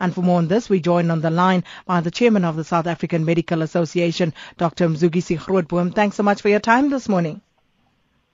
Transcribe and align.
And 0.00 0.14
for 0.14 0.22
more 0.22 0.38
on 0.38 0.48
this, 0.48 0.70
we 0.70 0.80
join 0.80 1.10
on 1.10 1.20
the 1.20 1.30
line 1.30 1.64
by 1.86 2.00
the 2.00 2.10
chairman 2.10 2.44
of 2.46 2.56
the 2.56 2.64
South 2.64 2.86
African 2.86 3.26
Medical 3.26 3.60
Association, 3.60 4.32
Dr. 4.56 4.88
Mzukisi 4.88 5.38
Grootboom. 5.38 5.94
Thanks 5.94 6.16
so 6.16 6.22
much 6.22 6.40
for 6.40 6.48
your 6.48 6.60
time 6.60 6.88
this 6.88 7.08
morning. 7.08 7.42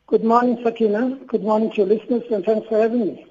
Good 0.07 0.23
morning, 0.23 0.61
Sakina. 0.63 1.19
Good 1.27 1.43
morning 1.43 1.71
to 1.73 1.79
your 1.79 1.87
listeners, 1.87 2.23
and 2.31 2.45
thanks 2.45 2.69
for 2.69 2.81
having 2.81 3.01
me. 3.01 3.27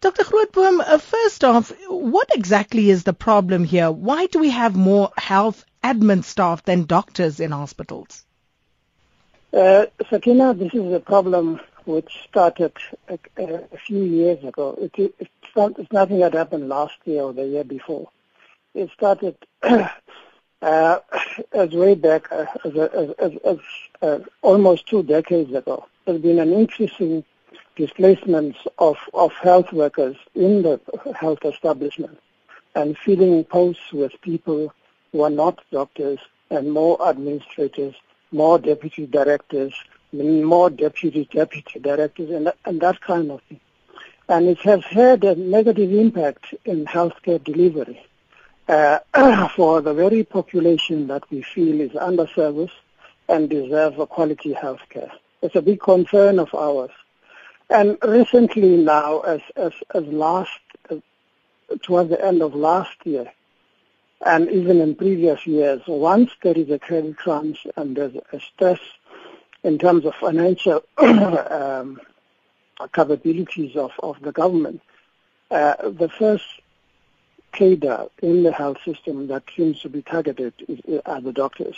Dr. 0.00 0.24
Grootboom, 0.24 0.80
uh, 0.80 0.96
first 0.96 1.44
off, 1.44 1.72
what 1.88 2.34
exactly 2.34 2.88
is 2.88 3.04
the 3.04 3.12
problem 3.12 3.64
here? 3.64 3.90
Why 3.90 4.26
do 4.26 4.38
we 4.38 4.50
have 4.50 4.74
more 4.74 5.10
health 5.18 5.64
admin 5.84 6.24
staff 6.24 6.62
than 6.62 6.84
doctors 6.84 7.40
in 7.40 7.50
hospitals? 7.50 8.24
Uh, 9.52 9.86
Sakina, 10.08 10.54
this 10.54 10.72
is 10.72 10.92
a 10.92 11.00
problem 11.00 11.60
which 11.86 12.12
started 12.28 12.72
a, 13.08 13.18
a 13.38 13.78
few 13.86 14.02
years 14.02 14.42
ago. 14.44 14.76
It, 14.80 15.14
it, 15.18 15.28
not, 15.56 15.78
it's 15.78 15.90
nothing 15.90 16.20
that 16.20 16.34
happened 16.34 16.68
last 16.68 16.94
year 17.04 17.22
or 17.22 17.32
the 17.32 17.46
year 17.46 17.64
before. 17.64 18.10
It 18.74 18.90
started 18.90 19.36
uh, 19.62 20.98
as 21.52 21.70
way 21.70 21.94
back 21.94 22.30
uh, 22.30 22.44
as, 22.64 22.76
as, 22.76 23.10
as, 23.18 23.32
as 23.44 23.58
uh, 24.02 24.18
almost 24.42 24.86
two 24.86 25.02
decades 25.02 25.52
ago. 25.54 25.86
There's 26.04 26.20
been 26.20 26.38
an 26.38 26.52
increasing 26.52 27.24
displacements 27.74 28.58
of, 28.78 28.96
of 29.14 29.32
health 29.32 29.72
workers 29.72 30.16
in 30.34 30.62
the 30.62 30.80
health 31.18 31.44
establishment 31.44 32.18
and 32.74 32.96
filling 32.98 33.44
posts 33.44 33.92
with 33.92 34.12
people 34.20 34.72
who 35.12 35.22
are 35.22 35.30
not 35.30 35.62
doctors 35.70 36.18
and 36.50 36.72
more 36.72 36.96
administrators, 37.08 37.94
more 38.30 38.58
deputy 38.58 39.06
directors, 39.06 39.72
more 40.12 40.70
deputy 40.70 41.28
deputy 41.30 41.80
directors, 41.80 42.30
and, 42.30 42.52
and 42.64 42.80
that 42.80 43.00
kind 43.00 43.30
of 43.30 43.42
thing. 43.42 43.60
And 44.28 44.48
it 44.48 44.58
has 44.60 44.84
had 44.84 45.24
a 45.24 45.36
negative 45.36 45.92
impact 45.92 46.54
in 46.64 46.84
healthcare 46.84 47.42
delivery 47.42 48.04
uh, 48.68 48.98
for 49.56 49.80
the 49.80 49.94
very 49.94 50.24
population 50.24 51.06
that 51.08 51.30
we 51.30 51.42
feel 51.42 51.80
is 51.80 51.92
underserviced 51.92 52.70
and 53.28 53.48
deserve 53.48 53.98
a 53.98 54.06
quality 54.06 54.54
healthcare. 54.54 55.10
It's 55.42 55.54
a 55.54 55.62
big 55.62 55.80
concern 55.80 56.38
of 56.38 56.54
ours. 56.54 56.90
And 57.68 57.98
recently 58.02 58.76
now, 58.76 59.20
as, 59.20 59.40
as, 59.56 59.72
as 59.94 60.04
last, 60.04 60.50
uh, 60.90 60.96
towards 61.82 62.10
the 62.10 62.24
end 62.24 62.42
of 62.42 62.54
last 62.54 62.94
year, 63.04 63.32
and 64.24 64.48
even 64.50 64.80
in 64.80 64.94
previous 64.94 65.46
years, 65.46 65.82
once 65.86 66.30
there 66.42 66.56
is 66.56 66.70
a 66.70 66.78
credit 66.78 67.16
crunch 67.16 67.66
and 67.76 67.96
there's 67.96 68.14
a 68.32 68.40
stress 68.40 68.80
in 69.62 69.78
terms 69.78 70.04
of 70.04 70.14
financial 70.14 70.82
um, 70.98 72.00
capabilities 72.92 73.76
of, 73.76 73.92
of 74.02 74.20
the 74.22 74.32
government, 74.32 74.80
uh, 75.50 75.74
the 75.88 76.08
first 76.08 76.44
cadre 77.52 78.08
in 78.22 78.42
the 78.42 78.52
health 78.52 78.78
system 78.84 79.28
that 79.28 79.42
seems 79.56 79.80
to 79.80 79.88
be 79.88 80.02
targeted 80.02 80.52
is, 80.68 81.00
are 81.06 81.20
the 81.20 81.32
doctors. 81.32 81.76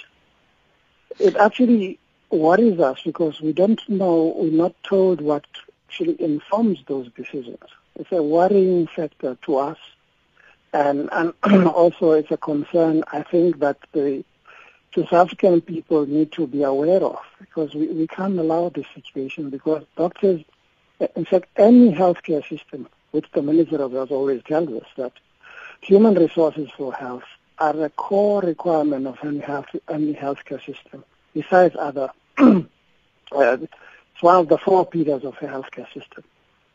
It 1.18 1.36
actually 1.36 1.98
worries 2.30 2.80
us 2.80 3.00
because 3.04 3.40
we 3.40 3.52
don't 3.52 3.80
know, 3.88 4.34
we're 4.36 4.50
not 4.50 4.74
told 4.82 5.20
what 5.20 5.46
actually 5.88 6.20
informs 6.22 6.82
those 6.86 7.08
decisions. 7.12 7.58
It's 7.96 8.12
a 8.12 8.22
worrying 8.22 8.86
factor 8.86 9.36
to 9.42 9.56
us. 9.56 9.78
And, 10.72 11.08
and 11.12 11.32
also 11.66 12.12
it's 12.12 12.30
a 12.30 12.36
concern, 12.36 13.02
I 13.10 13.22
think, 13.22 13.60
that 13.60 13.78
the 13.92 14.24
South 14.94 15.12
African 15.12 15.61
people 15.61 16.06
need 16.06 16.33
to 16.33 16.47
be 16.47 16.62
aware 16.62 17.03
of 17.03 17.19
because 17.39 17.75
we, 17.75 17.89
we 17.89 18.06
can't 18.06 18.39
allow 18.39 18.70
this 18.70 18.86
situation 18.95 19.50
because 19.50 19.84
doctors, 19.97 20.42
in 21.14 21.25
fact, 21.25 21.48
any 21.56 21.92
healthcare 21.92 22.47
system, 22.48 22.89
which 23.11 23.27
the 23.33 23.42
Minister 23.42 23.83
of 23.83 23.92
Health 23.92 24.11
always 24.11 24.42
tells 24.45 24.69
us 24.70 24.89
that 24.97 25.12
human 25.80 26.14
resources 26.14 26.69
for 26.77 26.92
health 26.92 27.25
are 27.58 27.84
a 27.84 27.91
core 27.91 28.41
requirement 28.41 29.06
of 29.06 29.19
any 29.22 29.41
health 29.41 29.67
any 29.89 30.14
healthcare 30.14 30.64
system, 30.64 31.05
besides 31.34 31.75
other 31.78 32.11
uh, 32.39 32.64
it's 33.33 34.23
one 34.23 34.36
of 34.36 34.48
the 34.48 34.58
four 34.58 34.86
pillars 34.86 35.24
of 35.24 35.35
a 35.41 35.46
healthcare 35.46 35.86
system. 35.92 36.24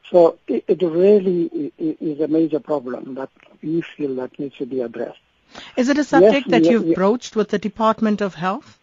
So 0.09 0.37
it, 0.47 0.63
it 0.67 0.81
really 0.81 1.73
is 1.77 2.19
a 2.19 2.27
major 2.27 2.59
problem 2.59 3.15
that 3.15 3.29
we 3.61 3.81
feel 3.81 4.15
that 4.15 4.37
needs 4.37 4.55
to 4.57 4.65
be 4.65 4.81
addressed. 4.81 5.19
Is 5.77 5.89
it 5.89 5.97
a 5.97 6.03
subject 6.03 6.47
yes, 6.47 6.51
that 6.51 6.69
you've 6.69 6.85
we, 6.85 6.95
broached 6.95 7.35
with 7.35 7.49
the 7.49 7.59
Department 7.59 8.21
of 8.21 8.35
Health? 8.35 8.79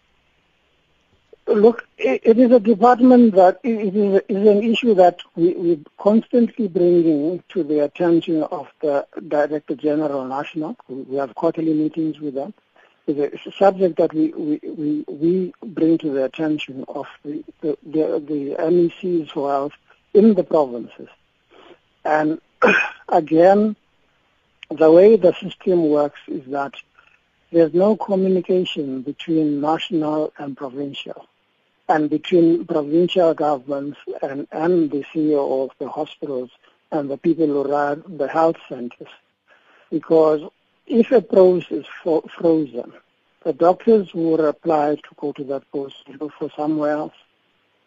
Look, 1.46 1.86
it, 1.98 2.20
it 2.24 2.38
is 2.38 2.52
a 2.52 2.60
department 2.60 3.34
that 3.34 3.58
it 3.64 3.94
is, 3.94 4.22
is 4.28 4.48
an 4.48 4.62
issue 4.62 4.94
that 4.94 5.18
we, 5.34 5.54
we 5.54 5.84
constantly 5.98 6.68
bringing 6.68 7.42
to 7.48 7.64
the 7.64 7.80
attention 7.80 8.42
of 8.44 8.68
the 8.80 9.06
Director 9.26 9.74
General 9.74 10.24
National. 10.24 10.76
We 10.88 11.16
have 11.16 11.34
quarterly 11.34 11.74
meetings 11.74 12.20
with 12.20 12.34
them 12.34 12.54
It's 13.06 13.46
a 13.46 13.52
subject 13.52 13.96
that 13.96 14.12
we, 14.12 14.28
we, 14.32 14.60
we, 14.62 15.04
we 15.08 15.54
bring 15.62 15.98
to 15.98 16.10
the 16.10 16.24
attention 16.24 16.84
of 16.88 17.06
the, 17.24 17.42
the, 17.60 17.76
the, 17.84 18.24
the 18.26 18.56
MECs 18.58 19.30
for 19.32 19.50
health 19.50 19.72
in 20.14 20.34
the 20.34 20.44
provinces. 20.44 21.08
And 22.04 22.40
again, 23.08 23.76
the 24.70 24.90
way 24.90 25.16
the 25.16 25.32
system 25.34 25.88
works 25.88 26.20
is 26.28 26.44
that 26.46 26.74
there's 27.50 27.74
no 27.74 27.96
communication 27.96 29.02
between 29.02 29.60
national 29.60 30.32
and 30.38 30.56
provincial 30.56 31.26
and 31.88 32.08
between 32.08 32.64
provincial 32.64 33.34
governments 33.34 33.98
and, 34.22 34.46
and 34.52 34.90
the 34.92 35.04
CEO 35.12 35.64
of 35.64 35.70
the 35.80 35.88
hospitals 35.88 36.50
and 36.92 37.10
the 37.10 37.16
people 37.16 37.46
who 37.46 37.64
run 37.64 38.04
the 38.06 38.28
health 38.28 38.56
centers. 38.68 39.08
Because 39.90 40.48
if 40.86 41.10
a 41.10 41.20
post 41.20 41.72
is 41.72 41.84
fro- 42.02 42.28
frozen, 42.38 42.92
the 43.42 43.52
doctors 43.52 44.14
will 44.14 44.46
apply 44.46 44.94
to 44.94 45.14
go 45.16 45.32
to 45.32 45.42
that 45.44 45.68
post 45.72 45.96
look 46.20 46.32
for 46.38 46.50
somewhere 46.56 46.92
else. 46.92 47.14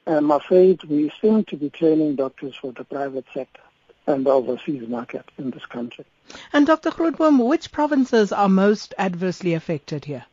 I'm 0.05 0.31
afraid 0.31 0.83
we 0.83 1.13
seem 1.21 1.45
to 1.45 1.55
be 1.55 1.69
training 1.69 2.17
doctors 2.17 2.55
for 2.55 2.73
the 2.73 2.83
private 2.83 3.25
sector 3.33 3.61
and 4.07 4.25
the 4.25 4.29
overseas 4.29 4.87
market 4.87 5.25
in 5.37 5.51
this 5.51 5.65
country. 5.65 6.05
And 6.51 6.65
Dr. 6.65 6.91
Grootboom, 6.91 7.47
which 7.47 7.71
provinces 7.71 8.31
are 8.31 8.49
most 8.49 8.93
adversely 8.97 9.53
affected 9.53 10.05
here? 10.05 10.25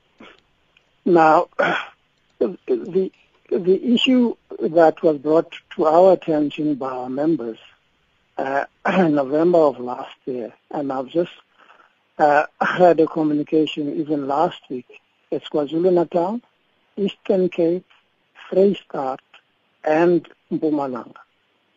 Now, 1.04 1.48
the 2.38 3.10
the 3.50 3.94
issue 3.94 4.36
that 4.60 5.02
was 5.02 5.18
brought 5.18 5.52
to 5.74 5.84
our 5.84 6.12
attention 6.12 6.76
by 6.76 6.90
our 6.90 7.10
members 7.10 7.58
uh, 8.38 8.64
in 8.86 9.14
November 9.14 9.58
of 9.58 9.80
last 9.80 10.16
year, 10.24 10.52
and 10.70 10.92
I've 10.92 11.08
just 11.08 11.32
uh, 12.18 12.46
had 12.60 13.00
a 13.00 13.06
communication 13.06 14.00
even 14.00 14.26
last 14.26 14.60
week. 14.70 15.00
It's 15.30 15.48
KwaZulu-Natal, 15.48 16.40
Eastern 16.96 17.48
Cape, 17.48 17.86
Vrystaat, 18.50 19.18
and 19.84 20.28
Mpumalanga. 20.52 21.14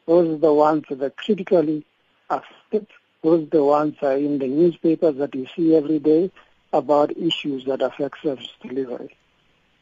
Those 0.06 0.36
are 0.36 0.38
the 0.38 0.54
ones 0.54 0.84
that 0.90 1.02
are 1.02 1.10
critically 1.12 1.86
affected. 2.30 2.88
Those 3.24 3.44
are 3.44 3.50
the 3.50 3.64
ones 3.64 3.96
that 4.02 4.08
are 4.14 4.18
in 4.18 4.40
the 4.40 4.48
newspapers 4.48 5.18
that 5.18 5.34
you 5.34 5.48
see 5.56 5.76
every 5.76 6.00
day 6.00 6.32
about 6.74 7.16
issues 7.16 7.66
that 7.66 7.82
affect 7.82 8.22
service 8.22 8.50
delivery. 8.62 9.16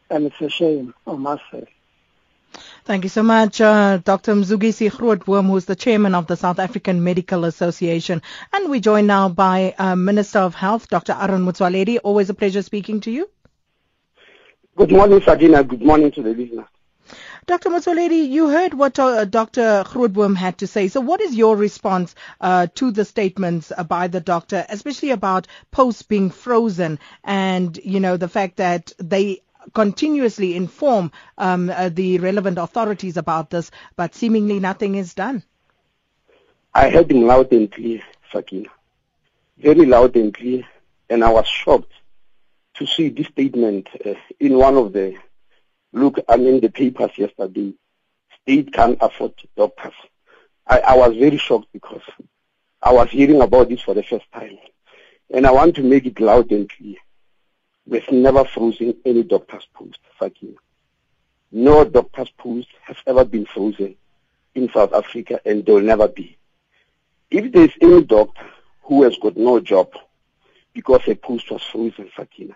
And 0.09 0.25
it's 0.25 0.41
a 0.41 0.49
shame, 0.49 0.93
I 1.07 1.13
must 1.13 1.43
say. 1.51 1.67
Thank 2.83 3.05
you 3.05 3.09
so 3.09 3.23
much, 3.23 3.61
uh, 3.61 3.97
Dr. 3.97 4.33
Mzukisi 4.33 4.89
Grootboom, 4.89 5.47
who 5.47 5.57
is 5.57 5.65
the 5.65 5.75
chairman 5.75 6.13
of 6.13 6.27
the 6.27 6.35
South 6.35 6.59
African 6.59 7.03
Medical 7.03 7.45
Association. 7.45 8.21
And 8.51 8.69
we 8.69 8.79
join 8.79 9.07
now 9.07 9.29
by 9.29 9.73
uh, 9.77 9.95
Minister 9.95 10.39
of 10.39 10.53
Health, 10.55 10.89
Dr. 10.89 11.13
Aaron 11.13 11.45
Motsoaledi. 11.45 11.99
Always 12.03 12.29
a 12.29 12.33
pleasure 12.33 12.61
speaking 12.61 12.99
to 13.01 13.11
you. 13.11 13.29
Good 14.75 14.91
morning, 14.91 15.21
Sakina. 15.21 15.63
Good 15.63 15.81
morning 15.81 16.11
to 16.11 16.21
the 16.21 16.33
listeners. 16.33 16.67
Dr. 17.47 17.69
Motsoaledi, 17.69 18.29
you 18.29 18.49
heard 18.49 18.75
what 18.75 18.99
uh, 18.99 19.25
Dr. 19.25 19.83
Grootboom 19.85 20.35
had 20.35 20.59
to 20.59 20.67
say. 20.67 20.87
So 20.87 21.01
what 21.01 21.21
is 21.21 21.33
your 21.33 21.57
response 21.57 22.13
uh, 22.39 22.67
to 22.75 22.91
the 22.91 23.03
statements 23.03 23.71
uh, 23.75 23.83
by 23.83 24.07
the 24.07 24.19
doctor, 24.19 24.63
especially 24.69 25.09
about 25.09 25.47
posts 25.71 26.03
being 26.03 26.29
frozen 26.29 26.99
and, 27.23 27.77
you 27.83 27.99
know, 27.99 28.15
the 28.17 28.27
fact 28.27 28.57
that 28.57 28.91
they 28.99 29.41
continuously 29.73 30.55
inform 30.55 31.11
um, 31.37 31.69
uh, 31.71 31.89
the 31.89 32.19
relevant 32.19 32.59
authorities 32.59 33.17
about 33.17 33.49
this, 33.49 33.71
but 33.95 34.13
seemingly 34.13 34.59
nothing 34.59 34.95
is 34.95 35.15
done. 35.15 35.43
I 36.73 36.89
heard 36.89 37.11
him 37.11 37.23
loud 37.23 37.51
and 37.51 37.71
clear, 37.71 38.01
Sakina. 38.31 38.69
Very 39.57 39.85
loud 39.85 40.15
and 40.15 40.33
clear, 40.33 40.63
and 41.09 41.23
I 41.23 41.29
was 41.29 41.47
shocked 41.47 41.91
to 42.75 42.85
see 42.85 43.09
this 43.09 43.27
statement 43.27 43.89
uh, 44.05 44.13
in 44.39 44.57
one 44.57 44.77
of 44.77 44.93
the 44.93 45.15
look. 45.93 46.19
I 46.27 46.37
mean, 46.37 46.61
the 46.61 46.69
papers 46.69 47.11
yesterday. 47.17 47.73
State 48.41 48.73
can't 48.73 48.97
afford 49.01 49.33
doctors. 49.55 49.93
I, 50.65 50.79
I 50.79 50.95
was 50.95 51.15
very 51.15 51.37
shocked 51.37 51.67
because 51.73 52.01
I 52.81 52.91
was 52.91 53.09
hearing 53.09 53.41
about 53.41 53.69
this 53.69 53.81
for 53.81 53.93
the 53.93 54.03
first 54.03 54.25
time, 54.33 54.57
and 55.29 55.45
I 55.45 55.51
want 55.51 55.75
to 55.75 55.83
make 55.83 56.05
it 56.05 56.19
loud 56.19 56.51
and 56.51 56.69
clear. 56.69 56.95
We've 57.85 58.11
never 58.11 58.45
frozen 58.45 58.95
any 59.05 59.23
doctor's 59.23 59.67
post, 59.73 59.99
Fakir. 60.17 60.53
No 61.51 61.83
doctor's 61.83 62.29
post 62.31 62.69
has 62.83 62.97
ever 63.05 63.25
been 63.25 63.45
frozen 63.45 63.95
in 64.55 64.69
South 64.71 64.93
Africa 64.93 65.39
and 65.45 65.65
there 65.65 65.75
will 65.75 65.81
never 65.81 66.07
be. 66.07 66.37
If 67.29 67.51
there's 67.51 67.73
any 67.81 68.03
doctor 68.03 68.45
who 68.83 69.03
has 69.03 69.17
got 69.17 69.35
no 69.35 69.59
job 69.59 69.91
because 70.73 71.01
a 71.07 71.15
post 71.15 71.51
was 71.51 71.63
frozen, 71.63 72.09
Sakina. 72.15 72.55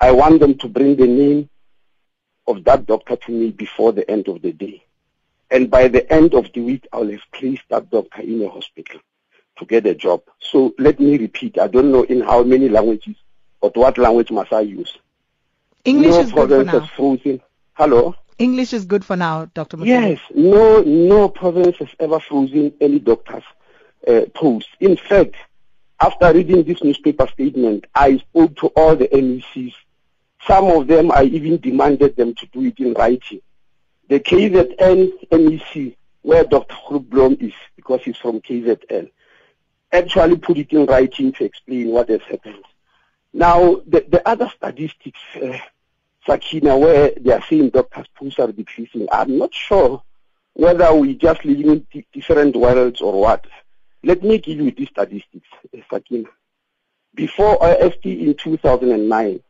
I 0.00 0.12
want 0.12 0.40
them 0.40 0.56
to 0.58 0.68
bring 0.68 0.96
the 0.96 1.06
name 1.06 1.48
of 2.46 2.64
that 2.64 2.86
doctor 2.86 3.16
to 3.16 3.32
me 3.32 3.50
before 3.50 3.92
the 3.92 4.08
end 4.10 4.28
of 4.28 4.42
the 4.42 4.52
day. 4.52 4.82
And 5.50 5.70
by 5.70 5.88
the 5.88 6.10
end 6.12 6.34
of 6.34 6.52
the 6.52 6.60
week, 6.60 6.86
I'll 6.92 7.08
have 7.08 7.20
placed 7.32 7.62
that 7.68 7.90
doctor 7.90 8.22
in 8.22 8.42
a 8.42 8.48
hospital 8.48 9.00
to 9.58 9.64
get 9.64 9.86
a 9.86 9.94
job. 9.94 10.22
So 10.40 10.74
let 10.78 11.00
me 11.00 11.16
repeat. 11.18 11.58
I 11.58 11.68
don't 11.68 11.92
know 11.92 12.02
in 12.02 12.20
how 12.20 12.42
many 12.42 12.68
languages, 12.68 13.16
but 13.60 13.76
what 13.76 13.98
language 13.98 14.30
must 14.30 14.52
I 14.52 14.60
use? 14.60 14.98
English 15.84 16.10
no 16.10 16.20
is 16.20 16.32
good 16.32 16.48
for 16.50 16.64
now. 16.64 16.86
Frozen. 16.96 17.40
Hello? 17.74 18.14
English 18.38 18.72
is 18.72 18.84
good 18.84 19.04
for 19.04 19.16
now, 19.16 19.46
Dr. 19.54 19.78
Yes, 19.78 20.20
no, 20.34 20.82
no 20.82 21.28
province 21.28 21.76
has 21.78 21.88
ever 21.98 22.20
frozen 22.20 22.72
any 22.80 22.98
doctor's 22.98 23.44
uh, 24.06 24.22
post. 24.34 24.68
In 24.78 24.96
fact, 24.96 25.36
after 26.00 26.32
reading 26.34 26.62
this 26.64 26.82
newspaper 26.84 27.26
statement, 27.28 27.86
I 27.94 28.18
spoke 28.18 28.56
to 28.56 28.66
all 28.68 28.94
the 28.94 29.08
MECs. 29.08 29.74
Some 30.46 30.66
of 30.66 30.86
them, 30.86 31.10
I 31.10 31.24
even 31.24 31.58
demanded 31.58 32.16
them 32.16 32.34
to 32.36 32.46
do 32.46 32.64
it 32.64 32.78
in 32.78 32.94
writing. 32.94 33.40
The 34.08 34.20
KZN 34.20 35.28
MEC, 35.30 35.96
where 36.22 36.44
Dr. 36.44 36.76
Grootboom 36.88 37.42
is, 37.42 37.52
because 37.74 38.02
he's 38.04 38.16
from 38.16 38.40
KZN, 38.40 39.10
actually 39.92 40.36
put 40.36 40.58
it 40.58 40.72
in 40.72 40.86
writing 40.86 41.32
to 41.32 41.44
explain 41.44 41.88
what 41.88 42.08
has 42.08 42.20
happened. 42.22 42.64
Now, 43.32 43.80
the, 43.86 44.04
the 44.08 44.26
other 44.26 44.50
statistics, 44.54 45.18
uh, 45.42 45.58
Sakina, 46.24 46.78
where 46.78 47.12
they 47.20 47.32
are 47.32 47.42
saying 47.48 47.70
doctors' 47.70 48.06
pools 48.14 48.38
are 48.38 48.52
decreasing, 48.52 49.08
I'm 49.10 49.38
not 49.38 49.52
sure 49.52 50.02
whether 50.54 50.94
we 50.94 51.14
just 51.14 51.44
living 51.44 51.84
in 51.92 52.04
different 52.12 52.56
worlds 52.56 53.00
or 53.00 53.20
what. 53.20 53.46
Let 54.04 54.22
me 54.22 54.38
give 54.38 54.58
you 54.58 54.70
these 54.70 54.88
statistics, 54.88 55.48
uh, 55.76 55.80
Sakina. 55.90 56.28
Before 57.14 57.58
OSD 57.58 58.26
in 58.26 58.34
2009, 58.34 59.40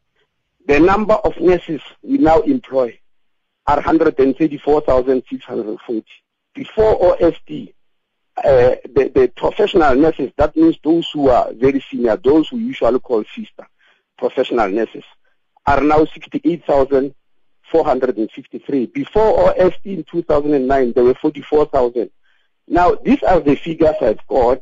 The 0.68 0.80
number 0.80 1.16
of 1.16 1.40
nurses 1.40 1.82
we 2.02 2.18
now 2.18 2.40
employ 2.42 2.98
are 3.68 3.76
134,640. 3.76 6.06
Before 6.54 7.00
OSD, 7.00 7.74
uh, 8.38 8.76
the, 8.86 9.12
the, 9.14 9.30
professional 9.36 9.94
nurses, 9.96 10.32
that 10.38 10.56
means 10.56 10.78
those 10.84 11.10
who 11.14 11.28
are 11.30 11.52
very 11.54 11.84
senior, 11.92 12.16
those 12.18 12.50
who 12.50 12.58
usually 12.58 13.00
call 13.00 13.24
sister, 13.36 13.68
professional 14.18 14.70
nurses, 14.70 15.04
are 15.66 15.82
now 15.82 16.06
68,453. 16.06 18.86
Before 18.88 19.54
OSD 19.54 19.86
in 19.86 20.04
2009, 20.10 20.94
there 20.94 21.04
were 21.04 21.14
44,000. 21.16 22.10
Now, 22.68 22.96
these 22.96 23.22
are 23.24 23.40
the 23.40 23.56
figures 23.56 23.96
I've 24.02 24.26
got. 24.28 24.62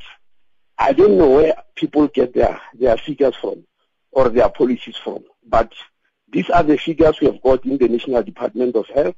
I 0.77 0.93
don't 0.93 1.17
know 1.17 1.29
where 1.29 1.55
people 1.75 2.07
get 2.07 2.33
their, 2.33 2.61
their 2.73 2.97
figures 2.97 3.35
from 3.35 3.65
or 4.11 4.29
their 4.29 4.49
policies 4.49 4.97
from, 4.97 5.23
but 5.47 5.71
these 6.31 6.49
are 6.49 6.63
the 6.63 6.77
figures 6.77 7.21
we 7.21 7.27
have 7.27 7.41
got 7.41 7.65
in 7.65 7.77
the 7.77 7.87
National 7.87 8.23
Department 8.23 8.75
of 8.75 8.87
Health, 8.87 9.15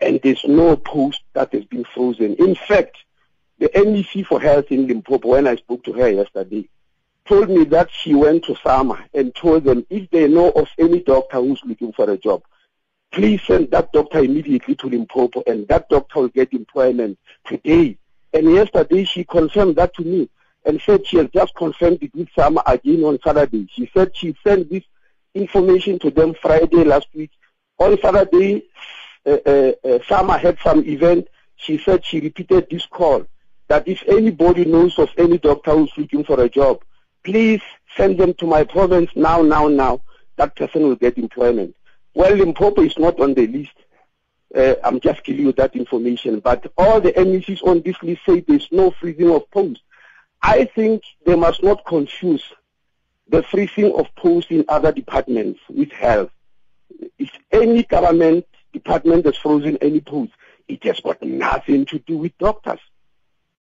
and 0.00 0.20
there's 0.22 0.44
no 0.44 0.76
post 0.76 1.22
that 1.32 1.52
has 1.52 1.64
been 1.64 1.84
frozen. 1.84 2.36
In 2.36 2.54
fact, 2.54 2.96
the 3.60 3.68
MEC 3.68 4.26
for 4.26 4.40
Health 4.40 4.66
in 4.70 4.86
Limpopo, 4.86 5.28
when 5.28 5.46
I 5.46 5.56
spoke 5.56 5.84
to 5.84 5.92
her 5.92 6.08
yesterday, 6.08 6.68
told 7.26 7.50
me 7.50 7.64
that 7.64 7.90
she 7.92 8.14
went 8.14 8.44
to 8.44 8.56
SAMA 8.56 9.04
and 9.14 9.34
told 9.34 9.64
them 9.64 9.86
if 9.90 10.10
they 10.10 10.26
know 10.26 10.50
of 10.50 10.68
any 10.78 11.00
doctor 11.00 11.36
who's 11.36 11.60
looking 11.64 11.92
for 11.92 12.10
a 12.10 12.16
job, 12.16 12.42
please 13.12 13.40
send 13.46 13.70
that 13.70 13.92
doctor 13.92 14.18
immediately 14.20 14.74
to 14.76 14.88
Limpopo 14.88 15.42
and 15.46 15.68
that 15.68 15.88
doctor 15.88 16.20
will 16.20 16.28
get 16.28 16.52
employment 16.52 17.18
today 17.46 17.98
and 18.32 18.52
yesterday 18.52 19.04
she 19.04 19.24
confirmed 19.24 19.76
that 19.76 19.94
to 19.94 20.02
me 20.02 20.28
and 20.64 20.80
said 20.82 21.06
she 21.06 21.16
has 21.16 21.28
just 21.32 21.54
confirmed 21.54 21.98
it 22.02 22.14
with 22.14 22.28
SAMA 22.36 22.62
again 22.66 23.02
on 23.04 23.18
Saturday. 23.24 23.66
She 23.72 23.90
said 23.92 24.16
she 24.16 24.36
sent 24.44 24.70
this 24.70 24.84
information 25.34 25.98
to 26.00 26.10
them 26.10 26.34
Friday 26.40 26.84
last 26.84 27.08
week. 27.14 27.30
On 27.78 27.98
Saturday, 28.00 28.64
uh, 29.26 29.38
uh, 29.46 29.72
uh, 29.84 29.98
SAMA 30.06 30.38
had 30.38 30.58
some 30.62 30.84
event. 30.84 31.28
She 31.56 31.78
said 31.78 32.04
she 32.04 32.20
repeated 32.20 32.68
this 32.70 32.86
call 32.86 33.26
that 33.70 33.86
if 33.86 34.02
anybody 34.08 34.64
knows 34.64 34.98
of 34.98 35.10
any 35.16 35.38
doctor 35.38 35.70
who's 35.70 35.92
looking 35.96 36.24
for 36.24 36.40
a 36.42 36.48
job, 36.48 36.82
please 37.22 37.62
send 37.96 38.18
them 38.18 38.34
to 38.34 38.44
my 38.44 38.64
province 38.64 39.08
now, 39.14 39.42
now, 39.42 39.68
now. 39.68 40.02
That 40.34 40.56
person 40.56 40.82
will 40.82 40.96
get 40.96 41.16
employment. 41.16 41.76
Well, 42.12 42.34
Limpopo 42.34 42.82
is 42.82 42.98
not 42.98 43.20
on 43.20 43.34
the 43.34 43.46
list. 43.46 43.70
Uh, 44.52 44.74
I'm 44.82 44.98
just 44.98 45.22
giving 45.22 45.46
you 45.46 45.52
that 45.52 45.76
information. 45.76 46.40
But 46.40 46.72
all 46.76 47.00
the 47.00 47.12
MECs 47.12 47.62
on 47.62 47.82
this 47.82 47.94
list 48.02 48.22
say 48.26 48.40
there's 48.40 48.66
no 48.72 48.90
freezing 48.90 49.30
of 49.30 49.48
posts. 49.52 49.84
I 50.42 50.64
think 50.64 51.04
they 51.24 51.36
must 51.36 51.62
not 51.62 51.86
confuse 51.86 52.42
the 53.28 53.44
freezing 53.44 53.92
of 53.94 54.12
posts 54.16 54.50
in 54.50 54.64
other 54.68 54.90
departments 54.90 55.60
with 55.68 55.92
health. 55.92 56.30
If 57.20 57.30
any 57.52 57.84
government 57.84 58.46
department 58.72 59.26
has 59.26 59.36
frozen 59.36 59.76
any 59.80 60.00
posts, 60.00 60.34
it 60.66 60.82
has 60.82 60.98
got 60.98 61.22
nothing 61.22 61.86
to 61.86 62.00
do 62.00 62.16
with 62.18 62.36
doctors. 62.38 62.80